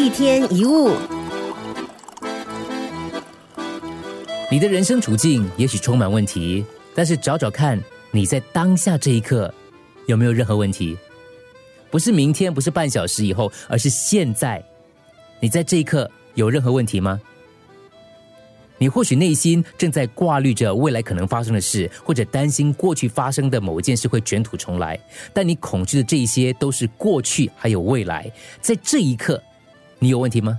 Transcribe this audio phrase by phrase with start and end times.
[0.00, 0.96] 一天一物，
[4.50, 6.64] 你的人生处境也许充满问题，
[6.94, 7.78] 但是找找看，
[8.10, 9.52] 你在当下这一刻
[10.06, 10.96] 有没有任何问题？
[11.90, 14.64] 不是明天，不是半小时以后，而是现在。
[15.38, 17.20] 你在这一刻有任何问题吗？
[18.78, 24.98] 你或许内心正在挂虑着未来可能发生的事，或者担心过去发生的某件事会卷土重来。
[25.34, 28.32] 但你恐惧的这一些都是过去，还有未来。
[28.62, 29.42] 在这一刻，
[30.00, 30.58] 你有问题吗？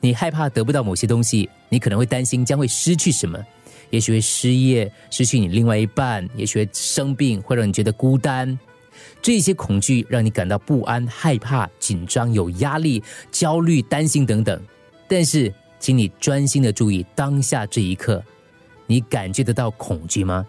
[0.00, 3.38] 你害怕得不到某些东西，你可能会担心将会失去什么，
[3.90, 8.58] 也许会失业，失去你另外一半，也许会生病，会让你觉得孤单。
[9.22, 14.60] 这些恐惧让你感到不安、害怕、紧张、有压力、焦虑、担心等等。
[15.06, 15.52] 但是。
[15.80, 18.24] 请你专心的注意当下这一刻，
[18.86, 20.46] 你感觉得到恐惧吗？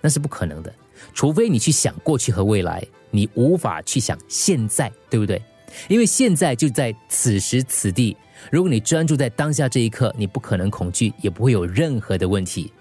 [0.00, 0.74] 那是不可能的，
[1.12, 5.42] 除非你去想过去和未来，你无法去想现在，对不对？
[5.88, 8.16] 因为现在就在此时此地。
[8.50, 12.72] 如果你专注在当下这一刻，你不可能恐惧，也不会有任何的问题。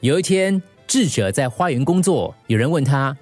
[0.00, 3.16] 有一天，智者在花园工作，有人问他：“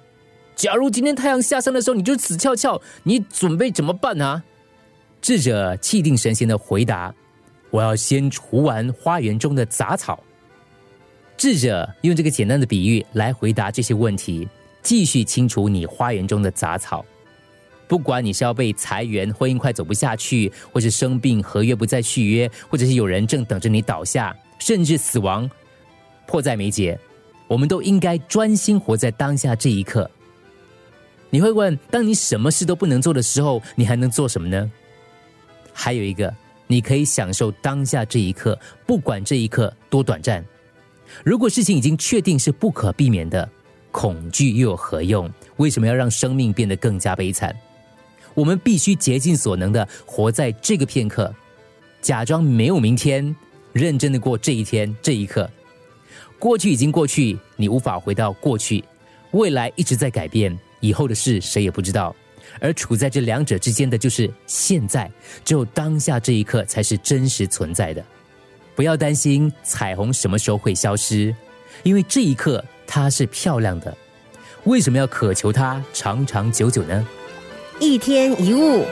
[0.55, 4.43] 假如今天太阳下山的时候，你就死翘翘，你准备怎么办啊？”
[5.21, 7.13] 智者气定神闲的回答。
[7.69, 10.21] 我要先除完花园中的杂草。
[11.37, 14.47] 智者用这个简单的比喻来回答这些问题：
[14.81, 17.03] 继续清除你花园中的杂草。
[17.93, 25.47] 不管你是要被裁员、婚姻快走不下去，或是生病、合约不再续约，或者是有人正等着你倒下，甚至死亡
[26.25, 26.99] 迫在眉睫，
[27.47, 30.09] 我们都应该专心活在当下这一刻。
[31.29, 34.71] 你会问：当你什么事都不能做的时候，你还能做什么呢？
[35.71, 36.33] 还有一个。
[36.65, 40.43] 你可以享受当下这一刻，不管这一刻多短暂。
[41.23, 43.47] 如果事情已经确定是不可避免的，
[43.91, 45.31] 恐惧又有何用？
[45.57, 47.55] 为什么要让生命变得更加悲惨？
[48.33, 51.33] 我们必须竭尽所能的活在这个片刻，
[52.01, 53.35] 假装没有明天，
[53.71, 55.49] 认真的过这一天这一刻。
[56.39, 58.83] 过去已经过去，你无法回到过去；
[59.31, 62.15] 未来一直在改变，以后的事谁也不知道。
[62.59, 65.09] 而处在这两者之间的就是现在，
[65.45, 68.03] 只有当下这一刻才是真实存在的。
[68.75, 71.33] 不要担心彩虹什么时候会消失，
[71.83, 73.95] 因为这一刻它是漂亮的。
[74.65, 77.07] 为什么要渴求它长长久久呢？
[77.79, 78.85] 一天一物。